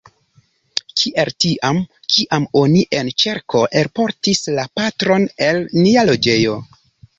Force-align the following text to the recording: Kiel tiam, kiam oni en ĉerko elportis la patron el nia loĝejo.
Kiel 1.01 1.29
tiam, 1.43 1.81
kiam 2.13 2.47
oni 2.63 2.81
en 3.01 3.13
ĉerko 3.25 3.63
elportis 3.83 4.43
la 4.57 4.67
patron 4.81 5.29
el 5.51 5.63
nia 5.85 6.09
loĝejo. 6.11 6.61